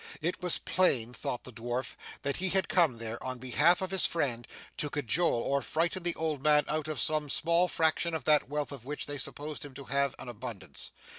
[0.19, 4.07] It was plain, thought the dwarf, that he had come there, on behalf of his
[4.07, 8.49] friend, to cajole or frighten the old man out of some small fraction of that
[8.49, 10.89] wealth of which they supposed him to have an abundance.